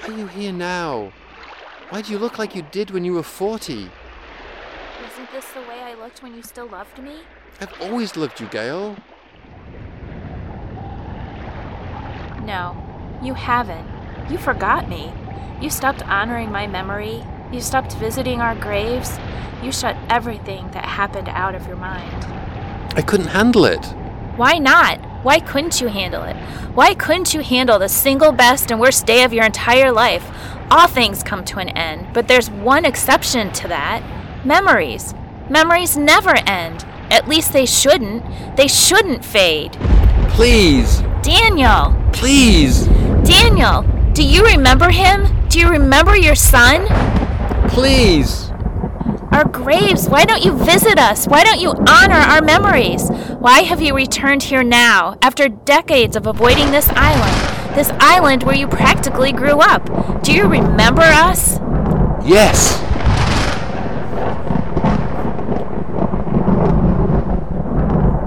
Why 0.00 0.14
are 0.14 0.18
you 0.18 0.26
here 0.26 0.52
now? 0.52 1.12
Why 1.92 2.00
do 2.00 2.10
you 2.10 2.18
look 2.18 2.38
like 2.38 2.54
you 2.54 2.62
did 2.62 2.90
when 2.90 3.04
you 3.04 3.12
were 3.12 3.22
40? 3.22 3.74
Isn't 3.74 3.90
this 5.30 5.44
the 5.50 5.60
way 5.68 5.78
I 5.82 5.92
looked 5.92 6.22
when 6.22 6.34
you 6.34 6.42
still 6.42 6.66
loved 6.66 6.96
me? 7.02 7.16
I've 7.60 7.82
always 7.82 8.16
loved 8.16 8.40
you, 8.40 8.46
Gail. 8.46 8.96
No, 12.46 12.74
you 13.22 13.34
haven't. 13.34 13.86
You 14.30 14.38
forgot 14.38 14.88
me. 14.88 15.12
You 15.60 15.68
stopped 15.68 16.02
honoring 16.08 16.50
my 16.50 16.66
memory. 16.66 17.22
You 17.52 17.60
stopped 17.60 17.92
visiting 17.96 18.40
our 18.40 18.54
graves. 18.54 19.18
You 19.62 19.70
shut 19.70 19.94
everything 20.08 20.70
that 20.70 20.86
happened 20.86 21.28
out 21.28 21.54
of 21.54 21.66
your 21.66 21.76
mind. 21.76 22.24
I 22.96 23.02
couldn't 23.02 23.26
handle 23.26 23.66
it. 23.66 23.84
Why 24.36 24.56
not? 24.56 24.98
Why 25.22 25.40
couldn't 25.40 25.82
you 25.82 25.88
handle 25.88 26.22
it? 26.22 26.36
Why 26.72 26.94
couldn't 26.94 27.34
you 27.34 27.42
handle 27.42 27.78
the 27.78 27.90
single 27.90 28.32
best 28.32 28.70
and 28.70 28.80
worst 28.80 29.04
day 29.04 29.24
of 29.24 29.34
your 29.34 29.44
entire 29.44 29.92
life? 29.92 30.26
All 30.72 30.88
things 30.88 31.22
come 31.22 31.44
to 31.44 31.58
an 31.58 31.68
end, 31.68 32.14
but 32.14 32.28
there's 32.28 32.48
one 32.48 32.86
exception 32.86 33.52
to 33.52 33.68
that 33.68 34.02
memories. 34.42 35.12
Memories 35.50 35.98
never 35.98 36.34
end. 36.48 36.86
At 37.10 37.28
least 37.28 37.52
they 37.52 37.66
shouldn't. 37.66 38.24
They 38.56 38.68
shouldn't 38.68 39.22
fade. 39.22 39.72
Please, 40.30 41.02
Daniel! 41.20 41.94
please, 42.14 42.86
Daniel! 43.22 43.82
Do 44.14 44.26
you 44.26 44.46
remember 44.46 44.88
him? 44.88 45.46
Do 45.50 45.60
you 45.60 45.68
remember 45.68 46.16
your 46.16 46.34
son? 46.34 46.86
please. 47.68 48.48
Our 49.30 49.44
graves. 49.44 50.08
Why 50.08 50.24
don't 50.24 50.42
you 50.42 50.56
visit 50.56 50.98
us? 50.98 51.26
Why 51.26 51.44
don't 51.44 51.60
you 51.60 51.72
honor 51.86 52.14
our 52.14 52.40
memories? 52.40 53.10
Why 53.40 53.60
have 53.60 53.82
you 53.82 53.94
returned 53.94 54.44
here 54.44 54.62
now, 54.62 55.18
after 55.20 55.48
decades 55.48 56.16
of 56.16 56.26
avoiding 56.26 56.70
this 56.70 56.88
island? 56.94 57.61
This 57.74 57.90
island 58.00 58.42
where 58.42 58.56
you 58.56 58.68
practically 58.68 59.32
grew 59.32 59.58
up. 59.58 60.22
Do 60.22 60.32
you 60.32 60.46
remember 60.46 61.02
us? 61.02 61.58
Yes. 62.24 62.78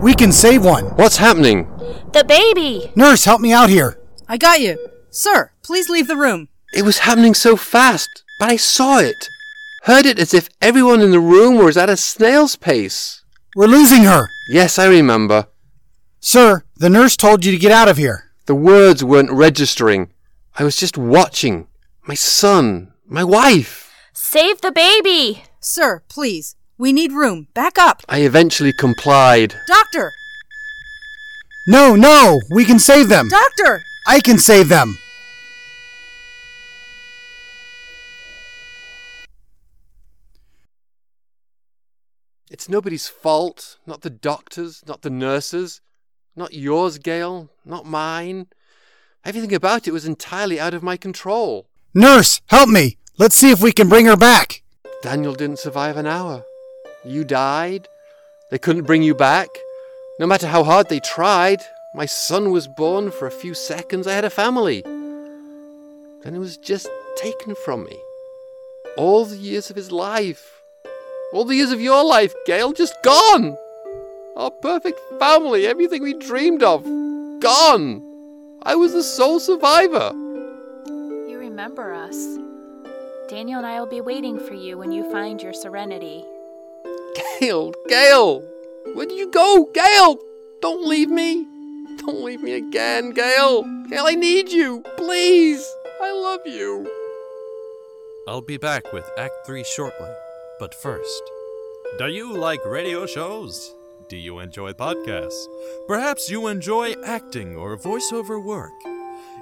We 0.02 0.14
can 0.14 0.32
save 0.32 0.64
one. 0.64 0.86
What's 0.98 1.18
happening? 1.18 1.68
The 2.14 2.24
baby! 2.24 2.92
Nurse, 2.96 3.26
help 3.26 3.42
me 3.42 3.52
out 3.52 3.70
here. 3.70 4.00
I 4.28 4.38
got 4.38 4.62
you. 4.62 4.78
Sir, 5.10 5.52
please 5.64 5.90
leave 5.90 6.08
the 6.08 6.16
room. 6.16 6.50
It 6.74 6.84
was 6.84 7.00
happening 7.00 7.34
so 7.34 7.56
fast, 7.56 8.24
but 8.40 8.50
I 8.50 8.56
saw 8.58 9.00
it. 9.00 9.30
Heard 9.84 10.06
it 10.06 10.20
as 10.20 10.34
if 10.34 10.50
everyone 10.62 11.02
in 11.02 11.12
the 11.12 11.20
room 11.20 11.58
was 11.58 11.78
at 11.78 11.90
a 11.90 11.98
snail's 11.98 12.56
pace. 12.56 13.24
We're 13.56 13.68
losing 13.68 14.04
her. 14.04 14.28
Yes, 14.50 14.78
I 14.80 14.88
remember. 14.88 15.48
Sir, 16.20 16.64
the 16.76 16.90
nurse 16.90 17.16
told 17.16 17.46
you 17.46 17.52
to 17.52 17.58
get 17.58 17.72
out 17.72 17.88
of 17.88 17.98
here. 17.98 18.25
The 18.46 18.54
words 18.56 19.04
weren't 19.04 19.32
registering. 19.32 20.12
I 20.56 20.64
was 20.64 20.76
just 20.76 21.00
watching. 21.00 21.68
My 22.04 22.14
son, 22.14 22.94
my 23.08 23.24
wife. 23.24 23.92
Save 24.14 24.62
the 24.62 24.72
baby! 24.72 25.44
Sir, 25.60 26.04
please. 26.10 26.56
We 26.78 26.94
need 26.94 27.12
room. 27.12 27.48
Back 27.56 27.80
up. 27.80 28.04
I 28.08 28.20
eventually 28.20 28.72
complied. 28.72 29.56
Doctor! 29.68 30.14
No, 31.68 31.96
no! 31.96 32.40
We 32.52 32.66
can 32.66 32.78
save 32.78 33.10
them! 33.10 33.30
Doctor! 33.30 33.82
I 34.06 34.20
can 34.20 34.38
save 34.38 34.70
them! 34.70 35.00
It's 42.52 42.70
nobody's 42.70 43.08
fault. 43.08 43.80
Not 43.88 44.02
the 44.02 44.12
doctors, 44.12 44.84
not 44.88 45.02
the 45.02 45.10
nurses. 45.10 45.82
Not 46.36 46.54
yours, 46.54 46.98
Gail. 46.98 47.50
Not 47.64 47.86
mine. 47.86 48.48
Everything 49.24 49.54
about 49.54 49.88
it 49.88 49.92
was 49.92 50.06
entirely 50.06 50.60
out 50.60 50.74
of 50.74 50.84
my 50.84 50.98
control. 50.98 51.66
Nurse, 51.94 52.42
help 52.48 52.70
me! 52.70 52.98
Let's 53.18 53.36
see 53.36 53.52
if 53.52 53.62
we 53.62 53.72
can 53.72 53.88
bring 53.88 54.06
her 54.08 54.18
back! 54.18 54.62
Daniel 55.02 55.34
didn't 55.34 55.60
survive 55.60 55.96
an 55.96 56.06
hour. 56.06 56.44
You 57.06 57.24
died. 57.24 57.88
They 58.52 58.58
couldn't 58.58 58.84
bring 58.84 59.02
you 59.02 59.16
back. 59.16 59.48
No 60.20 60.28
matter 60.28 60.48
how 60.48 60.64
hard 60.64 60.90
they 60.90 61.00
tried, 61.00 61.60
my 61.94 62.06
son 62.06 62.52
was 62.52 62.68
born 62.68 63.12
for 63.12 63.28
a 63.28 63.32
few 63.32 63.54
seconds. 63.54 64.06
I 64.06 64.14
had 64.14 64.26
a 64.26 64.30
family. 64.30 64.82
Then 64.82 66.36
it 66.36 66.40
was 66.40 66.58
just 66.58 66.90
taken 67.16 67.56
from 67.56 67.86
me. 67.86 67.98
All 68.98 69.26
the 69.26 69.38
years 69.38 69.70
of 69.70 69.76
his 69.76 69.92
life. 69.92 70.62
All 71.32 71.46
the 71.46 71.56
years 71.56 71.72
of 71.72 71.82
your 71.82 72.04
life, 72.04 72.34
Gail, 72.46 72.74
just 72.74 72.96
gone. 73.04 73.58
Our 74.36 74.52
perfect 74.52 75.00
family, 75.18 75.66
everything 75.66 76.04
we 76.04 76.14
dreamed 76.14 76.62
of, 76.62 76.84
gone. 77.40 78.02
I 78.64 78.76
was 78.76 78.92
the 78.92 79.04
sole 79.04 79.40
survivor. 79.40 80.12
You 80.86 81.38
remember 81.40 81.94
us. 81.94 82.38
Daniel 83.30 83.60
and 83.60 83.66
I 83.66 83.80
will 83.80 83.88
be 83.88 84.02
waiting 84.02 84.38
for 84.38 84.54
you 84.54 84.78
when 84.78 84.92
you 84.92 85.10
find 85.10 85.42
your 85.42 85.54
serenity. 85.54 86.26
Gail, 87.40 87.74
Gail, 87.88 88.42
where 88.94 89.06
did 89.06 89.18
you 89.18 89.32
go? 89.32 89.70
Gail, 89.74 90.20
don't 90.62 90.86
leave 90.86 91.10
me. 91.10 91.46
Don't 91.98 92.24
leave 92.24 92.42
me 92.42 92.56
again, 92.56 93.12
Gail. 93.12 93.64
Gail, 93.90 94.06
I 94.06 94.16
need 94.16 94.52
you. 94.52 94.84
Please. 94.98 95.66
I 96.02 96.12
love 96.12 96.42
you. 96.46 96.92
I'll 98.28 98.42
be 98.42 98.58
back 98.58 98.92
with 98.92 99.10
Act 99.18 99.46
3 99.46 99.64
shortly. 99.64 100.10
But 100.60 100.74
first, 100.74 101.24
do 101.98 102.08
you 102.08 102.34
like 102.34 102.66
radio 102.66 103.06
shows? 103.06 103.75
Do 104.08 104.18
you 104.18 104.40
enjoy 104.40 104.74
podcasts? 104.74 105.48
Perhaps 105.88 106.30
you 106.30 106.48
enjoy 106.48 106.94
acting 107.04 107.56
or 107.56 107.76
voiceover 107.76 108.44
work. 108.44 108.74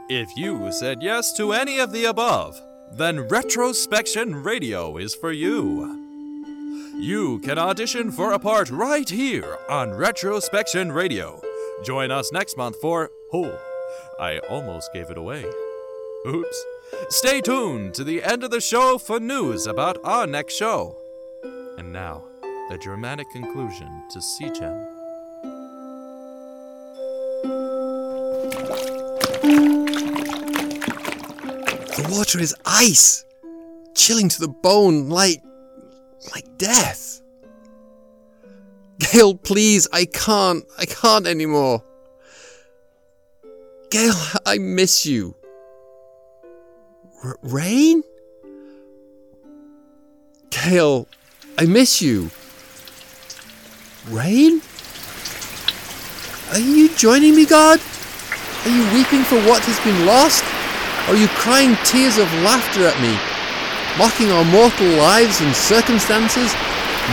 If 0.09 0.29
you 0.37 0.71
said 0.71 1.01
yes 1.01 1.33
to 1.33 1.51
any 1.51 1.79
of 1.79 1.91
the 1.91 2.05
above, 2.05 2.61
then 2.91 3.27
Retrospection 3.27 4.43
Radio 4.43 4.97
is 4.97 5.15
for 5.15 5.31
you. 5.33 5.99
You 6.95 7.39
can 7.39 7.57
audition 7.57 8.11
for 8.11 8.31
a 8.31 8.39
part 8.39 8.69
right 8.69 9.09
here 9.09 9.57
on 9.67 9.89
Retrospection 9.89 10.93
Radio. 10.93 11.41
Join 11.83 12.11
us 12.11 12.31
next 12.31 12.55
month 12.55 12.77
for 12.79 13.09
Oh, 13.33 13.59
I 14.19 14.37
almost 14.49 14.93
gave 14.93 15.09
it 15.09 15.17
away. 15.17 15.43
Oops. 16.25 16.65
Stay 17.09 17.41
tuned 17.41 17.93
to 17.95 18.03
the 18.05 18.23
end 18.23 18.43
of 18.43 18.51
the 18.51 18.61
show 18.61 18.97
for 18.97 19.19
news 19.19 19.67
about 19.67 19.97
our 20.05 20.25
next 20.25 20.53
show. 20.55 20.97
And 21.77 21.91
now, 21.91 22.23
the 22.73 22.79
dramatic 22.79 23.29
conclusion 23.29 24.01
to 24.09 24.19
Sea 24.19 24.49
Gem. 24.49 24.73
The 31.93 32.07
water 32.09 32.39
is 32.39 32.55
ice, 32.65 33.25
chilling 33.93 34.27
to 34.27 34.39
the 34.39 34.47
bone 34.47 35.07
like. 35.09 35.43
like 36.33 36.45
death. 36.57 37.21
Gail, 38.97 39.35
please, 39.35 39.87
I 39.93 40.05
can't. 40.05 40.65
I 40.75 40.85
can't 40.85 41.27
anymore. 41.27 41.83
Gail, 43.91 44.15
I 44.47 44.57
miss 44.57 45.05
you. 45.05 45.35
R- 47.23 47.37
Rain? 47.43 48.01
Gail, 50.49 51.07
I 51.59 51.65
miss 51.65 52.01
you. 52.01 52.31
Rain? 54.11 54.59
Are 56.51 56.59
you 56.59 56.91
joining 56.95 57.35
me, 57.35 57.45
God? 57.45 57.79
Are 57.79 58.69
you 58.69 58.83
weeping 58.91 59.23
for 59.23 59.39
what 59.47 59.63
has 59.63 59.79
been 59.79 60.05
lost? 60.05 60.43
Are 61.07 61.15
you 61.15 61.31
crying 61.39 61.79
tears 61.87 62.19
of 62.19 62.27
laughter 62.43 62.83
at 62.83 62.99
me, 62.99 63.15
mocking 63.95 64.27
our 64.27 64.43
mortal 64.51 64.91
lives 64.99 65.39
and 65.39 65.55
circumstances, 65.55 66.51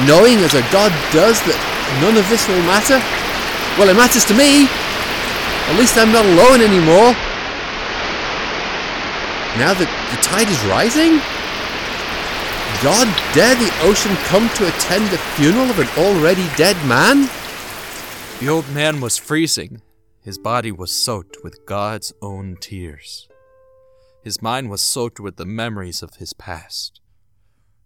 knowing 0.03 0.43
as 0.43 0.59
a 0.59 0.67
God 0.75 0.91
does 1.15 1.39
that 1.47 1.59
none 2.03 2.19
of 2.19 2.27
this 2.27 2.43
will 2.51 2.63
matter? 2.67 2.99
Well, 3.79 3.87
it 3.87 3.95
matters 3.95 4.27
to 4.27 4.35
me. 4.35 4.67
At 5.71 5.79
least 5.79 5.95
I'm 5.95 6.11
not 6.11 6.27
alone 6.27 6.59
anymore. 6.59 7.15
Now 9.63 9.79
that 9.79 9.87
the 9.87 10.19
tide 10.27 10.51
is 10.51 10.59
rising? 10.67 11.23
God 12.83 13.15
dare 13.35 13.55
the 13.57 13.71
ocean 13.83 14.15
come 14.25 14.49
to 14.55 14.67
attend 14.67 15.07
the 15.11 15.19
funeral 15.19 15.69
of 15.69 15.79
an 15.79 15.89
already 15.99 16.49
dead 16.57 16.77
man? 16.87 17.29
The 18.41 18.49
old 18.49 18.67
man 18.71 19.03
was 19.03 19.19
freezing. 19.19 19.83
His 20.23 20.39
body 20.39 20.73
was 20.73 20.91
soaked 20.91 21.45
with 21.45 21.67
God's 21.67 22.15
own 22.23 22.57
tears. 22.59 23.29
His 24.25 24.41
mind 24.41 24.71
was 24.71 24.81
soaked 24.81 25.21
with 25.21 25.37
the 25.37 25.45
memories 25.45 26.03
of 26.03 26.15
his 26.15 26.33
past. 26.33 27.03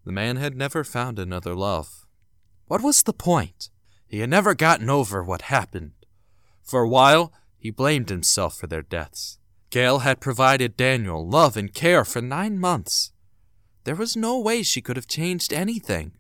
The 0.05 0.13
man 0.13 0.37
had 0.37 0.57
never 0.57 0.85
found 0.85 1.19
another 1.19 1.57
love. 1.57 2.07
What 2.69 2.81
was 2.81 3.03
the 3.03 3.13
point? 3.13 3.71
He 4.07 4.21
had 4.21 4.31
never 4.31 4.55
gotten 4.55 4.89
over 4.89 5.25
what 5.25 5.43
happened. 5.43 6.07
For 6.63 6.83
a 6.83 6.89
while, 6.89 7.33
he 7.59 7.71
blamed 7.71 8.11
himself 8.11 8.57
for 8.57 8.69
their 8.69 8.83
deaths. 8.83 9.41
Gail 9.71 10.01
had 10.01 10.21
provided 10.21 10.77
Daniel 10.77 11.29
love 11.29 11.57
and 11.57 11.75
care 11.75 12.05
for 12.05 12.23
nine 12.23 12.61
months. 12.61 13.11
There 13.85 13.95
was 13.95 14.17
no 14.17 14.39
way 14.39 14.63
she 14.63 14.81
could 14.81 14.97
have 14.97 15.07
changed 15.07 15.53
anything. 15.53 16.13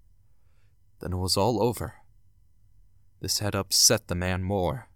Then 1.00 1.12
it 1.12 1.18
was 1.18 1.36
all 1.36 1.62
over. 1.62 1.94
This 3.20 3.38
had 3.38 3.54
upset 3.54 4.08
the 4.08 4.14
man 4.14 4.42
more. 4.42 4.88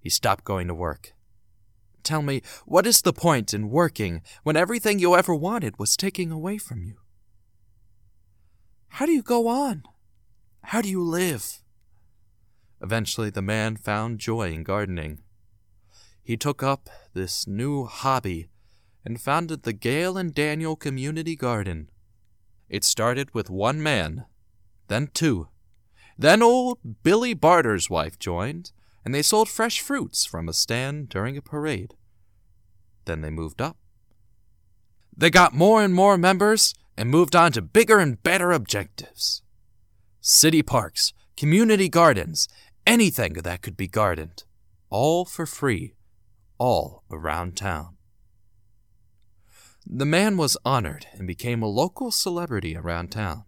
He 0.00 0.08
stopped 0.08 0.44
going 0.44 0.66
to 0.68 0.74
work. 0.74 1.12
Tell 2.02 2.22
me, 2.22 2.40
what 2.64 2.86
is 2.86 3.02
the 3.02 3.12
point 3.12 3.52
in 3.52 3.68
working 3.68 4.22
when 4.44 4.56
everything 4.56 4.98
you 4.98 5.14
ever 5.16 5.34
wanted 5.34 5.78
was 5.78 5.96
taken 5.96 6.32
away 6.32 6.56
from 6.56 6.82
you? 6.82 6.96
How 8.88 9.04
do 9.04 9.12
you 9.12 9.22
go 9.22 9.48
on? 9.48 9.82
How 10.62 10.80
do 10.80 10.88
you 10.88 11.02
live? 11.02 11.62
Eventually, 12.80 13.30
the 13.30 13.42
man 13.42 13.76
found 13.76 14.20
joy 14.20 14.52
in 14.52 14.62
gardening. 14.62 15.18
He 16.22 16.36
took 16.36 16.62
up 16.62 16.88
this 17.12 17.46
new 17.46 17.84
hobby 17.84 18.48
and 19.04 19.20
founded 19.20 19.64
the 19.64 19.72
Gail 19.72 20.16
and 20.16 20.34
Daniel 20.34 20.76
Community 20.76 21.36
Garden. 21.36 21.90
It 22.68 22.84
started 22.84 23.34
with 23.34 23.50
one 23.50 23.82
man, 23.82 24.24
then 24.88 25.08
two. 25.12 25.48
Then 26.18 26.42
old 26.42 26.78
Billy 27.02 27.34
Barter's 27.34 27.90
wife 27.90 28.18
joined, 28.18 28.72
and 29.04 29.14
they 29.14 29.22
sold 29.22 29.48
fresh 29.48 29.80
fruits 29.80 30.24
from 30.24 30.48
a 30.48 30.52
stand 30.52 31.08
during 31.08 31.36
a 31.36 31.42
parade. 31.42 31.94
Then 33.04 33.20
they 33.20 33.30
moved 33.30 33.62
up. 33.62 33.76
They 35.16 35.30
got 35.30 35.54
more 35.54 35.82
and 35.82 35.94
more 35.94 36.18
members 36.18 36.74
and 36.96 37.10
moved 37.10 37.36
on 37.36 37.52
to 37.52 37.62
bigger 37.62 37.98
and 37.98 38.22
better 38.22 38.52
objectives. 38.52 39.42
City 40.20 40.62
parks, 40.62 41.12
community 41.36 41.88
gardens, 41.88 42.48
anything 42.86 43.34
that 43.34 43.62
could 43.62 43.76
be 43.76 43.88
gardened, 43.88 44.44
all 44.90 45.24
for 45.24 45.46
free, 45.46 45.94
all 46.58 47.04
around 47.10 47.56
town. 47.56 47.95
The 49.88 50.04
man 50.04 50.36
was 50.36 50.56
honored 50.64 51.06
and 51.12 51.28
became 51.28 51.62
a 51.62 51.68
local 51.68 52.10
celebrity 52.10 52.76
around 52.76 53.12
town. 53.12 53.44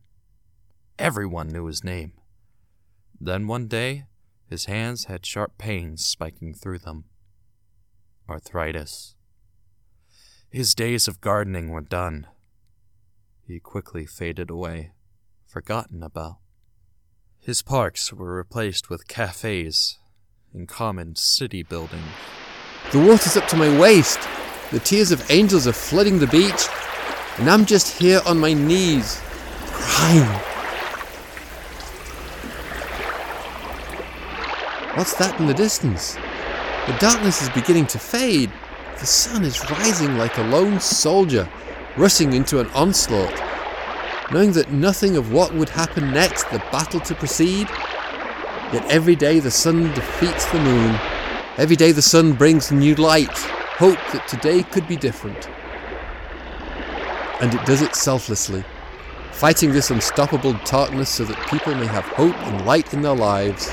Everyone 0.96 1.48
knew 1.48 1.66
his 1.66 1.82
name. 1.82 2.12
Then 3.20 3.48
one 3.48 3.66
day, 3.66 4.04
his 4.48 4.66
hands 4.66 5.06
had 5.06 5.26
sharp 5.26 5.58
pains 5.58 6.06
spiking 6.06 6.54
through 6.54 6.78
them. 6.78 7.04
Arthritis. 8.28 9.16
His 10.48 10.76
days 10.76 11.08
of 11.08 11.20
gardening 11.20 11.70
were 11.70 11.80
done. 11.80 12.28
He 13.44 13.58
quickly 13.58 14.06
faded 14.06 14.48
away, 14.48 14.92
forgotten 15.44 16.04
about. 16.04 16.36
His 17.40 17.62
parks 17.62 18.12
were 18.12 18.36
replaced 18.36 18.88
with 18.88 19.08
cafes 19.08 19.98
and 20.54 20.68
common 20.68 21.16
city 21.16 21.64
buildings. 21.64 22.12
The 22.92 23.00
water's 23.00 23.36
up 23.36 23.48
to 23.48 23.56
my 23.56 23.76
waist. 23.78 24.20
The 24.70 24.80
tears 24.80 25.10
of 25.10 25.30
angels 25.30 25.66
are 25.66 25.72
flooding 25.72 26.18
the 26.18 26.26
beach. 26.26 26.66
And 27.38 27.48
I'm 27.48 27.64
just 27.64 27.98
here 27.98 28.20
on 28.26 28.38
my 28.38 28.52
knees, 28.52 29.20
crying. 29.70 30.28
What's 34.96 35.14
that 35.14 35.38
in 35.38 35.46
the 35.46 35.54
distance? 35.54 36.14
The 36.86 36.96
darkness 36.98 37.40
is 37.40 37.48
beginning 37.50 37.86
to 37.86 37.98
fade. 37.98 38.50
The 38.98 39.06
sun 39.06 39.44
is 39.44 39.70
rising 39.70 40.18
like 40.18 40.36
a 40.36 40.42
lone 40.42 40.80
soldier, 40.80 41.48
rushing 41.96 42.32
into 42.32 42.58
an 42.58 42.66
onslaught. 42.68 43.32
Knowing 44.32 44.52
that 44.52 44.72
nothing 44.72 45.16
of 45.16 45.32
what 45.32 45.54
would 45.54 45.68
happen 45.68 46.12
next, 46.12 46.50
the 46.50 46.58
battle 46.72 47.00
to 47.00 47.14
proceed. 47.14 47.68
Yet 48.72 48.84
every 48.90 49.16
day 49.16 49.38
the 49.38 49.50
sun 49.50 49.84
defeats 49.94 50.44
the 50.50 50.60
moon. 50.60 50.98
Every 51.56 51.76
day 51.76 51.92
the 51.92 52.02
sun 52.02 52.32
brings 52.32 52.72
new 52.72 52.94
light, 52.96 53.38
hope 53.78 53.98
that 54.12 54.26
today 54.26 54.64
could 54.64 54.88
be 54.88 54.96
different. 54.96 55.48
And 57.40 57.54
it 57.54 57.64
does 57.64 57.80
it 57.80 57.94
selflessly. 57.94 58.64
fighting 59.30 59.70
this 59.70 59.92
unstoppable 59.92 60.52
darkness 60.64 61.08
so 61.08 61.22
that 61.22 61.48
people 61.48 61.72
may 61.76 61.86
have 61.86 62.04
hope 62.06 62.34
and 62.48 62.66
light 62.66 62.92
in 62.92 63.02
their 63.02 63.14
lives. 63.14 63.72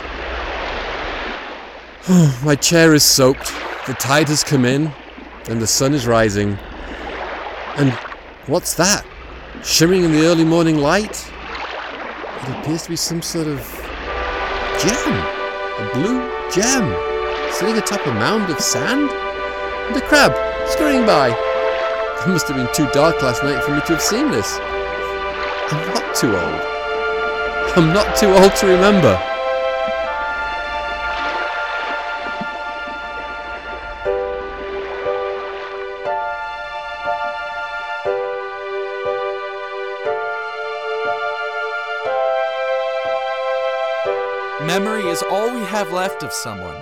My 2.45 2.55
chair 2.55 2.93
is 2.93 3.03
soaked, 3.03 3.51
the 3.87 3.95
tide 3.95 4.27
has 4.27 4.43
come 4.43 4.63
in, 4.63 4.91
and 5.49 5.59
the 5.59 5.65
sun 5.65 5.95
is 5.95 6.05
rising. 6.05 6.55
And 7.77 7.91
what's 8.45 8.75
that? 8.75 9.03
Shimmering 9.63 10.03
in 10.03 10.11
the 10.11 10.27
early 10.27 10.45
morning 10.45 10.77
light? 10.77 11.27
It 12.43 12.49
appears 12.59 12.83
to 12.83 12.89
be 12.91 12.95
some 12.95 13.23
sort 13.23 13.47
of 13.47 13.59
gem. 14.79 15.13
A 15.79 15.89
blue 15.95 16.21
gem. 16.51 17.51
Sitting 17.51 17.75
atop 17.75 18.05
a 18.05 18.13
mound 18.13 18.51
of 18.51 18.59
sand? 18.59 19.24
And 19.87 19.95
a 19.95 20.01
crab 20.01 20.33
scurrying 20.67 21.05
by. 21.05 21.29
It 21.29 22.27
must 22.27 22.47
have 22.47 22.57
been 22.57 22.73
too 22.73 22.87
dark 22.91 23.21
last 23.21 23.43
night 23.43 23.63
for 23.63 23.71
me 23.71 23.81
to 23.81 23.93
have 23.93 24.01
seen 24.01 24.31
this. 24.31 24.57
I'm 25.71 25.87
not 25.93 26.15
too 26.15 26.35
old. 26.35 26.75
I'm 27.77 27.93
not 27.93 28.17
too 28.17 28.29
old 28.29 28.55
to 28.55 28.67
remember. 28.67 29.19
Memory 44.65 45.03
is 45.03 45.21
all 45.29 45.53
we 45.53 45.61
have 45.65 45.91
left 45.91 46.23
of 46.23 46.33
someone. 46.33 46.75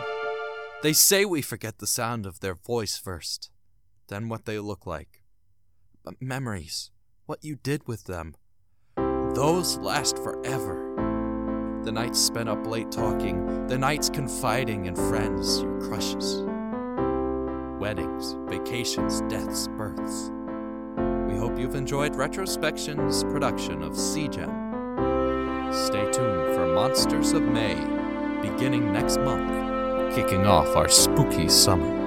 They 0.83 0.91
say 0.91 1.23
we 1.23 1.41
forget 1.41 1.77
the 1.77 1.87
sound 1.87 2.25
of 2.25 2.41
their 2.41 2.55
voice 2.55 2.97
first, 2.97 3.49
then 4.09 4.27
what 4.27 4.43
they 4.43 4.59
look 4.59 4.85
like. 4.85 5.23
But 6.03 6.21
memories, 6.21 6.91
what 7.25 7.41
you 7.41 7.55
did 7.55 7.87
with 7.87 8.03
them, 8.03 8.35
those 9.33 9.77
last 9.77 10.17
forever. 10.17 11.79
The 11.85 11.91
nights 11.93 12.19
spent 12.19 12.49
up 12.49 12.67
late 12.67 12.91
talking, 12.91 13.65
the 13.67 13.77
nights 13.77 14.09
confiding 14.09 14.87
in 14.87 14.95
friends, 14.97 15.61
your 15.61 15.79
crushes. 15.79 16.43
Weddings, 17.79 18.35
vacations, 18.49 19.21
deaths, 19.29 19.69
births. 19.77 20.31
We 21.29 21.37
hope 21.37 21.57
you've 21.57 21.75
enjoyed 21.75 22.15
Retrospection's 22.15 23.23
production 23.23 23.83
of 23.83 23.95
Sea 23.97 24.27
Gem. 24.27 24.51
Stay 25.71 26.03
tuned 26.11 26.55
for 26.55 26.73
Monsters 26.75 27.31
of 27.31 27.43
May, 27.43 27.75
beginning 28.41 28.91
next 28.91 29.17
month, 29.21 29.72
kicking 30.13 30.45
off 30.45 30.75
our 30.75 30.87
spooky 30.87 31.49
summer. 31.49 32.02